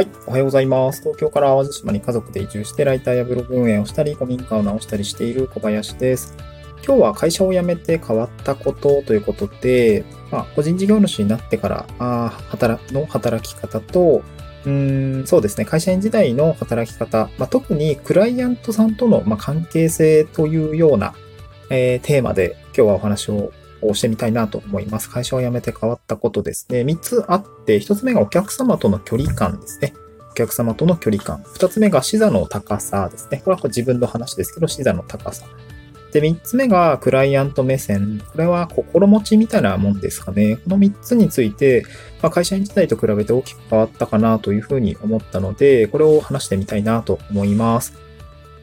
[0.00, 0.08] はい。
[0.26, 1.02] おはようございます。
[1.02, 6.34] 東京から淡路島に家族で移住して、ライターやブログ運営をしたり、古民家を直したりしている小林です。
[6.82, 14.22] 今日は会社を辞めて変わったことということで、まあ、個人事業主になってから、あ働の働き方と、
[14.64, 21.12] うん、そうですね、会社員時代の働き方、まあ、特にクライアントさんとの、まあ、関係性というような、
[21.68, 23.52] えーテーマで今日はお話を
[23.82, 25.10] をしてみたいなと思います。
[25.10, 26.82] 会社を辞めて変わったことですね。
[26.82, 29.94] 3つあって、1つ目がお客様との距離感ですね。
[30.30, 31.42] お客様との距離感。
[31.42, 33.42] 2つ目が視座の高さですね。
[33.44, 35.46] これは自分の話ですけど、視座の高さ。
[36.12, 38.20] で、3つ目がクライアント目線。
[38.32, 40.56] これは心持ちみたいなもんですかね。
[40.56, 41.84] この3つについて、
[42.22, 48.09] まあ、会社員時代と比べて大きく変わったかなというふうに思ったので、これを話してみたいなと思います。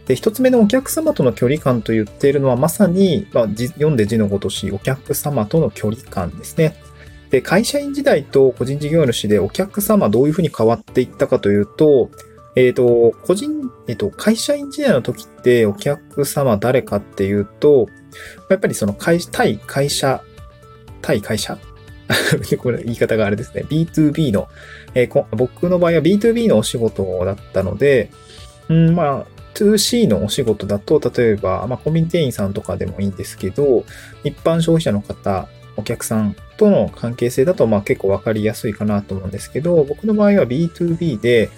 [0.07, 6.75] で、一つ目のお客様との距離感と言っているのは、まさに、まあ、読んで字のごとし、お客様との距離感ですね。
[7.29, 12.09] で、会社員時代と個人事業主でお客様どういうふうに変わっていったかというと、
[12.55, 17.87] えっ、と、個人、えっ、と、会社員時代の時ってお客様誰かっていうと、
[18.49, 20.23] やっぱりその会、対会社、
[21.01, 21.57] 対会社？
[22.59, 23.65] これ言い方があれですね。
[23.69, 24.47] B2B の、
[24.95, 28.09] えー僕の場合は B2B のお仕事だったので、
[28.69, 33.85] うん、まあ、2C のお仕事だと、例えば、まあ、コンビニ店員さんとかでもいいんですけど、
[34.23, 41.49] 一般消費者の方、お客さんとの関係性だと、まあ、結構わかりやすいかなと思うんですけど、僕の場合は B2B で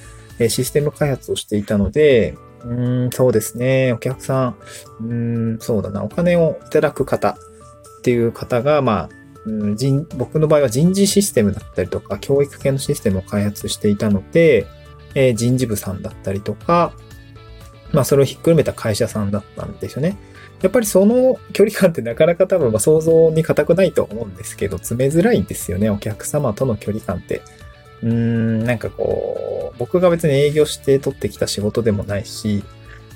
[0.50, 2.74] システム開発をしていたので、う
[3.08, 4.56] ん、そうですね、お客さん、
[5.02, 5.14] うー
[5.56, 14.68] ん、そうだな、お金をいただく方っていう方が、まあ、うん人僕の場合は人事システムだったりとか、教育系のシステムを開発していたので、
[15.16, 16.94] えー人事部さんだったりとか、
[17.92, 20.18] まあそれをひっくるめた会社さんだったんですよね。
[20.62, 27.42] やっぱりその距離感ってなかなか多分想像に難くないと思うんですけど、詰めづらいんですよね、お客様との距離感って。
[28.04, 32.64] うーん、なんかこう、僕が別に営業して取ってきた仕事でもないし、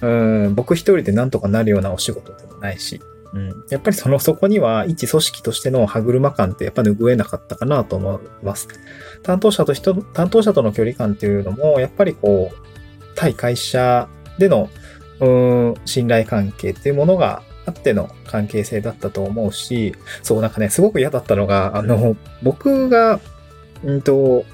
[0.02, 0.08] う
[0.50, 3.02] ん、僕一人でなんとかなるようなお仕事でもないし、
[3.34, 8.68] うん、やっぱりその、そこには一組織としての歯車感ってやっぱ拭えなかったかなと思います。
[9.24, 12.56] 担当者と人、担当者との距離感っていうのも、やっぱりこう、
[13.16, 14.08] 対会社
[14.38, 14.70] での、
[15.20, 23.20] うん、信頼関係っていうものがあっての関係性だったと思うし、そう、なんかね、すごく嫌だったのが、あの、僕が、
[23.84, 24.46] うんと、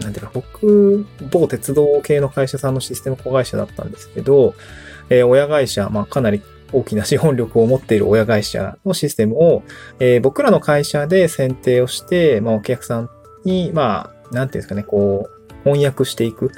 [0.00, 4.54] なんていうか、僕、某鉄道系の会社さんのシステム子会社だったんですけど、
[5.08, 6.42] えー親会社、まあ、かなり
[6.72, 9.62] 大きな資本力を持っている親会社のシステムを、
[10.00, 13.10] えー僕らの会社で選定をして、まあ、お客さん
[13.44, 15.35] に、まあ、なんていうんですかね、こう、
[15.66, 16.52] 翻訳していく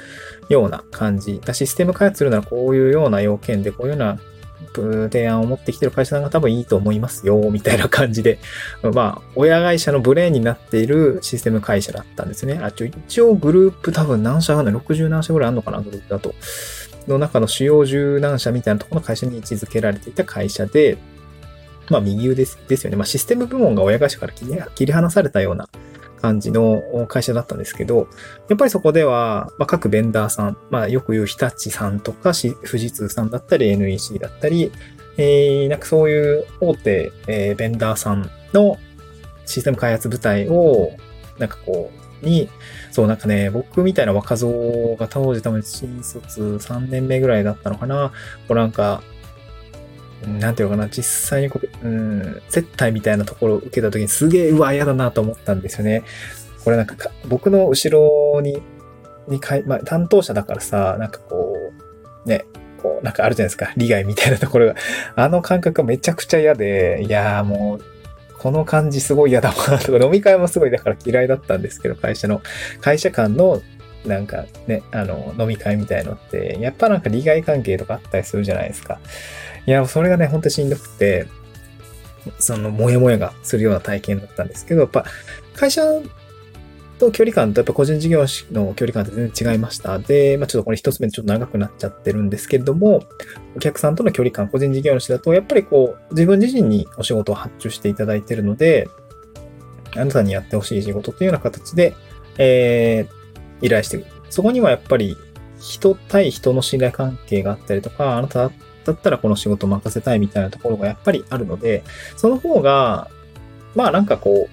[0.49, 1.41] ような感じ。
[1.53, 4.19] システム開発するならこういうような要件で、こういうような
[5.09, 8.39] 提案を持ってきてる会社さんが多分いいと思いますよ、みたいな感じで、
[8.93, 12.59] まあ、親会社のブレーンになっているシステム会社だったんですね。
[12.61, 16.33] あ、ちょ、一応グループ多分何社あるの ?60 何社ぐらいあるのかなグループだと。
[17.07, 20.97] の中の主要10何社みたいなところの会社に位置づけられていた会社で、
[21.89, 22.97] まあ、右腕ですですよね。
[22.97, 25.67] まあ、システム部門が親会社から切り離されたような
[26.19, 28.07] 感じの会社だったんですけど、
[28.49, 34.71] やっぱりそこでは、まあ、各ベンダーさん、まあ、よく言う日立さんとか、富士通さんだったり、NEC だったり、
[35.17, 38.77] えー、なんかそういう大手、えーベンダーさんの
[39.45, 40.91] システム開発部隊を、
[41.37, 41.91] なんかこ
[42.23, 42.49] う、に、
[42.91, 48.11] そうなんかね、僕みたいな若造が当時多分新卒3年目ぐらいだったのかな。
[48.47, 49.03] こうなんか、
[50.27, 56.03] なんていうのかな、実際にこう、うん、接待みたいなところを受けた時にすげえ、うわ、嫌だなと思ったんですよね。
[56.63, 56.95] これなんか、
[57.27, 58.61] 僕の後ろに、
[59.27, 61.55] にかい、まあ、担当者だからさ、なんかこ
[62.25, 62.45] う、ね、
[62.81, 64.75] こう、なんかあるじゃないですか、利害みたいなところが。
[65.15, 67.83] あの感覚がめちゃくちゃ嫌で、いやーもう、
[68.39, 72.41] この感じすごい嫌だわ、とか、飲み会もすごいだから嫌いだったんですけど、会社の、
[72.81, 73.61] 会社間の、
[74.05, 78.99] なんかね、あの、飲み会みたいのって、やっぱなんか利害関係とかあったりするじゃないですか。
[79.65, 81.27] いや、それがね、ほんとしんどくて、
[82.39, 85.05] その、もやもやがするような体験だったんですけど、やっぱ、
[85.55, 85.81] 会社
[86.99, 89.97] と距離感とやっぱ個人事業主の距離感って全然違いました。
[89.97, 93.03] で、まあちょっとこれ一つ目でちょっと長くなっちゃってるんですけれども、
[93.55, 98.89] お客さんとの距離感、個人事業主だと、やっぱりこう、自分自身にお仕事を発注していただいてるので、
[99.95, 101.95] あなたにやってほしい仕事というような形で、
[102.37, 103.18] えー、
[103.61, 104.11] 依頼してくる。
[104.29, 105.15] そこにはやっぱり、
[105.59, 108.51] 人対人の信頼関係があったりとか、あなた
[108.85, 111.83] だったらこの仕事任せたいみたいなところがやっぱりあるので、
[112.15, 113.09] その方が、
[113.75, 114.49] まあなんかこ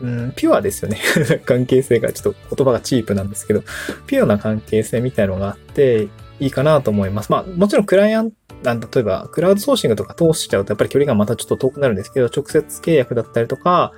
[0.00, 0.98] う、うん、ピュアですよね。
[1.46, 3.62] 関係性が、ちょっと言葉がチープなんですけど、
[4.06, 6.08] ピュアな関係性みたいのがあって、
[6.40, 7.30] いいかなと思います。
[7.30, 13.92] まあ、もちろんクライアント、例えば、クラウドソーシングとか通しちゃうと、やっぱり距離がまたちょっと遠くなるんですけど、直接契約だったりとか、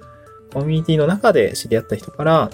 [0.52, 2.50] コミュニティの中で知り合った人から、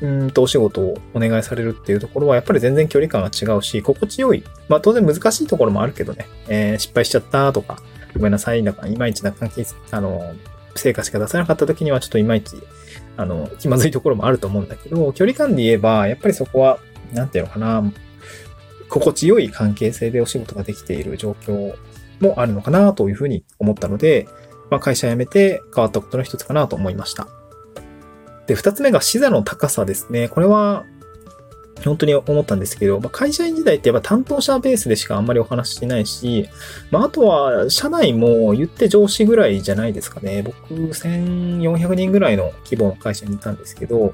[0.00, 4.44] うんとお仕事をお願いされるっていうところは、やっぱり全然距離感が違うし、心地よい。
[4.68, 7.82] まあ当然難しいところもあるけどね、えー、失敗しちゃったとか、
[8.14, 10.34] ごめんなさい、だからいまいちな関係、あの、
[10.76, 12.56] 成果しか出せなかった時にはちょっといまいち、
[13.16, 16.78] あの、気まずいところもあると思うんだけど、距離感で言えば、やっぱりそこは、
[17.12, 17.82] なんていうのかな、
[18.88, 21.74] 心地よい関係性でお仕事ができている状況
[22.20, 24.28] もあるのかなというふうに思ったので、
[24.70, 27.28] まあ、会社辞めて変わったことの一つかなと思いました。
[28.48, 30.28] で、二つ目が視座の高さですね。
[30.28, 30.84] これは、
[31.84, 36.48] 本当に思ったんですけど、まあ、会社員時代ってやっぱ担当者ベースでしかあんまりお話ししないし、
[36.90, 40.42] まあ、あとは社内も言って上司ぐらいじゃないですかね。
[40.42, 44.12] 僕1400人ぐらいの規模の会社にいたんですけど、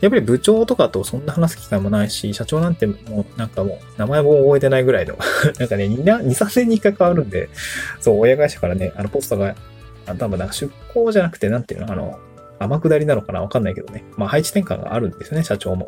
[0.00, 5.16] やっぱり部長とかとそんな話す機会もないし、社長なんてもうなんかもう名前も覚えてないぐらいの
[5.58, 7.48] なんかね、2、2 3年に1回変わるんで、
[8.00, 9.54] そう、親会社からね、あのポストが、
[10.06, 12.18] 多分なんか出向じゃなくて、なんていうの、あの、
[12.58, 13.40] 天下りなのかな？
[13.40, 14.04] わかんないけどね。
[14.16, 15.86] まあ配置転換があるんですよね、社長も。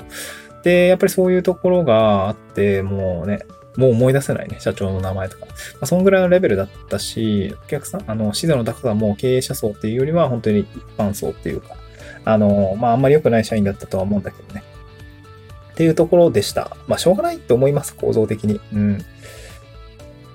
[0.62, 3.40] で、やっぱりそういうところがあって、もうね、
[3.76, 5.46] もう思い出せないね、社長の名前とか。
[5.46, 5.52] ま
[5.82, 10.68] あ、そんぐらいのレベルだったし、お客さん、あの、資材の高さも経営者層っていうよりは、本当に一
[10.98, 11.76] 般層っていうか、
[12.24, 14.64] あの、まあ、あんまり良くない社員だったとは思うんだけどね。
[15.72, 16.76] っていうところでした。
[16.88, 18.60] まあ、しょうがないと思います、構造的に。
[18.74, 18.98] うん。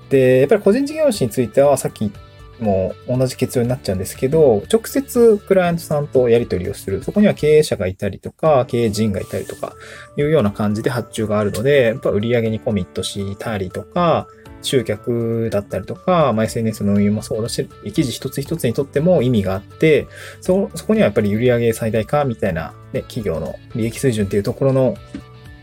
[0.09, 2.11] で、やっぱり個人事業主については、さっき言っ
[2.60, 7.04] もう同じ結論になっちゃうんですけど、直接クライアントさんとやり取りをする。
[7.04, 9.74] そこには経営者がいたりとか、経営陣がいたりとか、
[10.18, 14.28] いうような感じで発注があるので、やっぱ売り上げにコミットしたりとか、
[14.66, 20.07] 集客だったりとか、まあ、SNS の運用もそうだし、記事一つ一つにとっても意味があって、
[20.42, 24.96] そ、そこにはやっぱり売上最大化みたいな、ね、企業の利益水準っていうところの、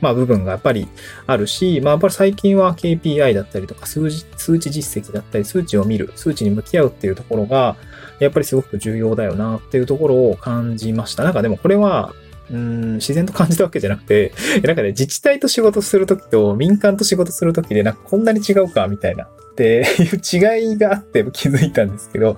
[0.03, 0.87] まあ部分がやっぱり
[1.27, 7.77] あるし、まあやっぱり最近は KPI だったりとか数字、数値実績だったり、数値を見る、数値に向き合うっていうところが、
[8.19, 11.25] やっぱりすごく重要だよなっていうところを感じました。
[11.25, 12.13] なんかでもこれは、
[12.51, 14.33] うん、自然と感じたわけじゃなくて、
[14.65, 22.37] なんかね、自治体と仕事するときと民間と仕事するときで、なんかこんなに違うか、みたいな、っていう違いがあって気づいたんですけど、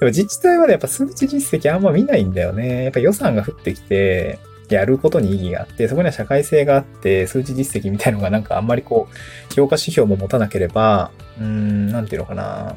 [0.00, 2.84] でも自治体はね、やっぱ数値実績あんま見ないんだよね。
[2.84, 4.38] やっぱ予算が降ってきて、
[4.70, 9.08] やることに意義があって、そこには社会性があって、数値実績みたいのがなんかあんまりこ
[9.50, 12.76] う、評価指標も持たなければ、うーん、なんていうのかな。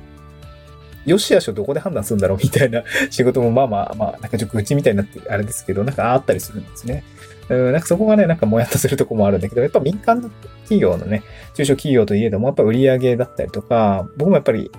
[1.05, 7.03] よしあしをどこで判断するんだろうみたいな 仕事もまあまあまあ、なんかちょっと愚痴みたいになってあれですけど、なんかあったりするんですね。
[7.49, 10.21] うん、なんかそこがね、なんかもやっとするとこもあるんだけど、やっぱ民間
[10.63, 11.23] 企業のね、
[11.55, 14.71] 中小企業といえども、やっぱ売り上げだったりとか、僕もやっぱり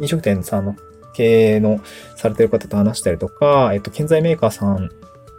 [0.00, 0.76] 飲食店さんの
[1.14, 1.80] 経営の
[2.16, 4.90] されてる方と話したりとか、えっと、建材メーカーさん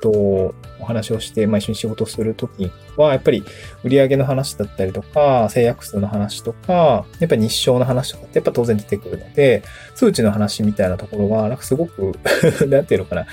[0.02, 3.44] とお話をして、まあ、一緒に仕事するときは、やっぱり
[3.84, 9.64] 売上の話だったりとか、制約数の話とか、やっぱ日照の話とかってやっぱ当然出てくるので、
[9.96, 12.14] 数値の話みたいなところは、なんかすごく
[12.68, 13.28] なんていうのかな。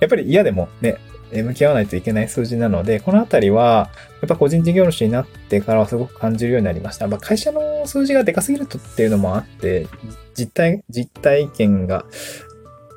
[0.00, 0.98] やっぱり嫌でもね、
[1.32, 3.90] 向き合わないといけない数字なので、このあたりは、
[4.20, 7.08] やっぱ個人事業主になってからはすごく感じるようになりました。
[7.08, 9.86] まあ、会社の数字がでかすぎるとっていうのもあって、
[10.34, 12.04] 実体、実体験が、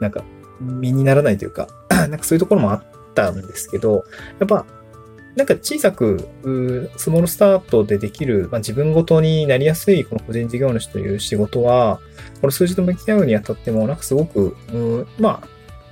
[0.02, 0.24] なんか、
[0.60, 2.84] 身にならないというか、 なんかそういうところもあっ
[3.16, 4.06] たんですけど、
[4.40, 4.66] やっぱ、
[5.36, 6.30] なんか小さく、
[6.98, 12.00] スモールスタートでできる、まあ、自分ごとになりやすいこの個人事業主という仕事は、
[12.42, 15.48] この数字と向き合うにあたっても、なんかすごく、うん、まあ、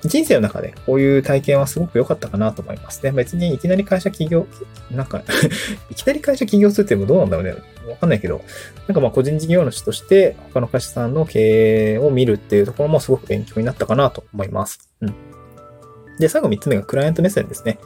[0.05, 3.11] 人生の中でこういう体験はすごく良かったかなと思いますね。
[3.11, 4.47] 別にいきなり会社起業、
[4.91, 5.23] なんか
[5.89, 7.55] いきなり会社起業するってもどうなんだろうね。
[7.87, 8.41] わかんないけど、
[8.87, 14.89] なんかまあ個人事業主として他の会社さんの経営を見るっていうところもすごく勉強になったかなと思います。
[15.01, 15.32] うん。
[16.19, 17.79] で、最後3つ目がクライアント目線ですね。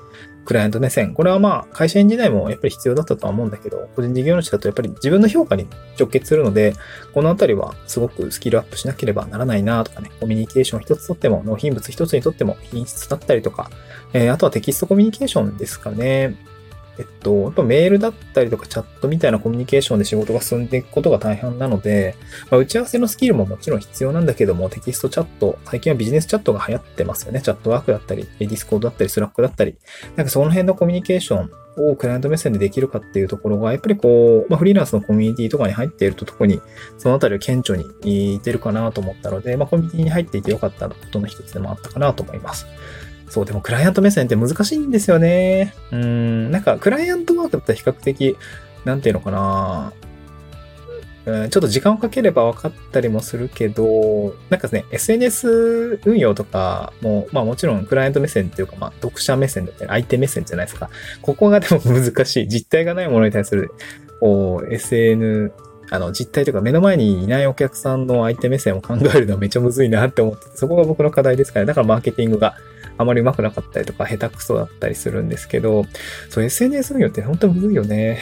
[0.46, 1.14] クライアント目線。
[1.14, 5.68] これはまあ、会社員時代もやっぱり必要だったとは思うんだけど、個人事業主だとやっぱり自分の評価に
[6.00, 6.74] 直結するので、
[7.14, 13.70] このあたりはすごくスキルアップしなければならないなとかね、コミュニケーション一つとっても、納品物一つにとっても品質だったりとか、
[14.14, 16.36] えー、あとはテキストコミュニケーションですかね。
[17.00, 22.16] えっと、やっぱメールだったりとかチャットみたいなコミュニケーションで仕事が進んでいくことが大変なので、
[22.50, 27.42] まあ、打ち合わせのスキルももちろん必要なんだけども、テキストチャット、最近はビジネスチャットが流行ってますよね。
[27.42, 29.78] チャットワークだったり、ディスコードだったり、スラックだったり、
[30.16, 36.60] なんかその辺のコミュニケーションをクライアント目線でできるかっていうところが、やっぱりこう、まあ、フリーランスのコミュニティとかに入っていると特に
[36.98, 42.66] そのあたりを顕著に出るかなと思ったので、まあ、コミュニティに入っていてよかったことの一つでもあったかなと思います。
[43.30, 45.74] そう、でもクライアント目線って難しいんですよね。
[45.92, 48.38] うん、なんかクライアントワークだったら比較的、
[48.86, 49.94] なんていうのかな、
[51.26, 60.90] うん、ちょっと時間をかければ分かったりもするけど、なんかね、SNS 運用とかも、まあもちろんクライアント目線っていうか、まあ読者目線だったり、相手目線じゃないですか。
[61.22, 62.48] ここがでも難しい。
[62.48, 63.72] 実体がないものに対する、
[64.22, 65.52] こう、SN、
[65.90, 72.56] あの、実態というか目の前にいないお客さんの相手目線を考えるのはめっちゃむずいなって思ってて、そこが僕の課題ですから、ね、だからマーケティングが
[72.98, 75.86] あまり上手くなかったりとか、下手くそだったりするんですけど、
[76.30, 78.20] そう SNS 運用って本当にむずいよね。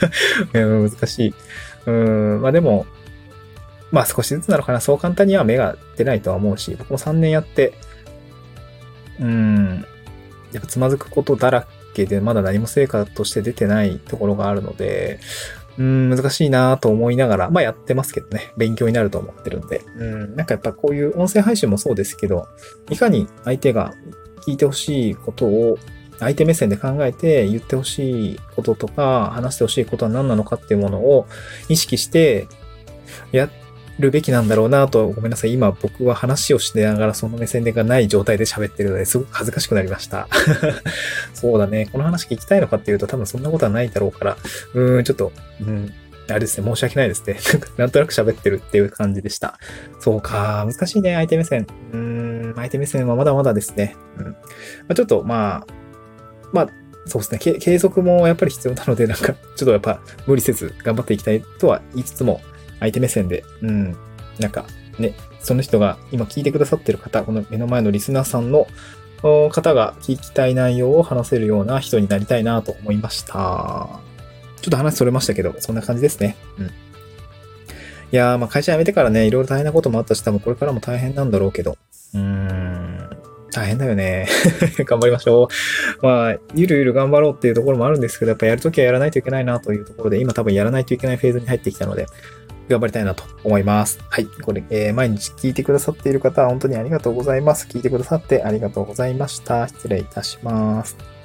[0.52, 1.34] 難しい。
[1.86, 2.86] うん、まあでも、
[3.90, 4.80] まあ少しずつなのかな。
[4.80, 7.72] そう簡単には目が出ないとは思うし、僕も3年やって、
[9.20, 9.84] うん、
[10.52, 15.20] やっぱつまずくことだらけで、まだ何も成果として出てないところがあるので、
[15.80, 22.48] うん、難しいなと思いながら、まあやってますけどね、勉強になると思ってるんで、うん、なんかやっぱこういう音声配信もそうですけど、
[22.90, 23.94] いかに相手が
[24.46, 25.78] 聞いてほしいことを
[26.18, 31.26] 相手目線で考えて言ってほしいこととか、話してほしいことは何なのかっていうものを
[31.70, 32.46] 意識して
[33.32, 33.50] やっ
[34.00, 35.52] るべきなんだろうなと、ごめんなさい。
[35.52, 40.28] 今僕は話をしながらその目線がない状態で喋ってるのですごく恥ずかしくなりました。
[41.34, 41.88] そうだね。
[41.92, 44.36] この話聞きたいのかっていうと多分そんなことはないだろうから、
[44.74, 45.92] うーん、ちょっと、うん、
[46.28, 46.66] あれですね。
[46.66, 47.38] 申し訳ないですね。
[47.76, 49.58] なんとなく喋ってるっていう感じでした。
[49.98, 50.66] そうか。
[50.66, 51.14] 難しいね。
[51.14, 51.66] 相手目線。
[51.92, 53.96] うーん、相手目線はまだまだですね。
[54.18, 54.24] うん。
[54.24, 54.34] ま
[54.88, 55.72] あ、ちょっと、まあ、
[56.52, 56.68] まあ、
[57.06, 57.58] そうですね。
[57.58, 62.40] 継続もやっぱり必要なので、なんか、ちょっとやっぱ無理せず頑張っていきたいとは言いつつも、
[62.80, 63.96] 相手目線で、うん、
[64.38, 64.64] なんか
[64.98, 68.66] ね、その人が今聞いてくださってる方、この目の前のリスナーさんの
[69.22, 73.88] 方が聞きたい内容を話せるような人になりたいなと思いました。
[74.60, 76.36] ちょっと話それましたけど、そんな感じですね。
[76.58, 76.66] うん。
[76.66, 76.70] い
[78.10, 81.76] やー、まあ会社辞めてからね、いろいろ大変なこともあったし、多分これからも大変なんだろうけど、
[82.14, 83.10] うーん、
[83.52, 84.26] 大変だよね。
[84.84, 85.48] 頑張りましょ
[86.02, 86.06] う。
[86.06, 92.06] まあ、ゆるゆる頑張ろうっていうところもあるんですけど、やっぱやるときはやらないといけないなというところで、今多分やらないといけないフェーズに入ってきたので、
[92.70, 93.98] 頑張りたいなと思います。
[94.08, 94.26] はい。
[94.26, 97.66] これ、えー、毎日聞いてくださっている方は本当にありがとうございます。
[97.66, 99.66] 聞いてくださってありがとうございました。
[99.68, 101.19] 失礼いたします。